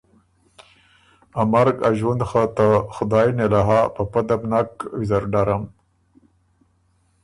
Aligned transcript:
ا 1.41 1.43
مرګ 1.51 1.77
ا 1.87 1.89
ݫوُند 1.97 2.21
خه 2.29 2.43
ته 2.55 2.67
خدایٛ 2.95 3.31
نېله 3.37 3.61
هۀ 3.67 3.79
په 3.95 4.03
پۀ 4.11 4.21
ده 4.27 4.35
بو 4.39 4.47
نک 4.51 4.71
ویزر 4.97 5.23
ډرم 5.31 5.63